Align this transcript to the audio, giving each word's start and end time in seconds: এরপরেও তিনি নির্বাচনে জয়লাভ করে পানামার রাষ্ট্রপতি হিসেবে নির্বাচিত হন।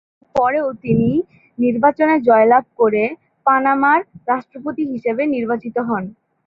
এরপরেও 0.19 0.67
তিনি 0.83 1.09
নির্বাচনে 1.57 2.15
জয়লাভ 2.27 2.65
করে 2.79 3.03
পানামার 3.45 3.99
রাষ্ট্রপতি 4.29 4.83
হিসেবে 4.91 5.23
নির্বাচিত 5.35 5.75
হন। 5.87 6.03